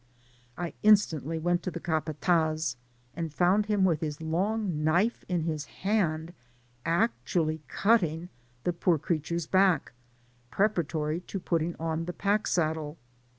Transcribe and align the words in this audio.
I 0.57 0.73
instantly 0.81 1.37
went 1.37 1.61
to 1.61 1.69
the 1.69 1.79
capatdz, 1.79 2.75
and 3.15 3.31
found 3.31 3.67
him 3.67 3.85
with 3.85 4.01
his 4.01 4.19
long 4.19 4.83
knife 4.83 5.23
in 5.29 5.41
his 5.43 5.65
hand, 5.65 6.33
actually 6.87 7.61
cutting 7.67 8.29
the 8.63 8.73
poor 8.73 8.97
crea 8.97 9.19
ture's 9.19 9.45
back, 9.45 9.91
preparatory 10.49 11.19
to 11.19 11.39
putting 11.39 11.75
on 11.75 12.05
the 12.05 12.13
pack 12.13 12.47
saddle. 12.47 12.97